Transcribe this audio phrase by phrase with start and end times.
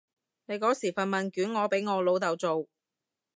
[0.47, 2.67] 你嗰時份問卷我俾我老豆做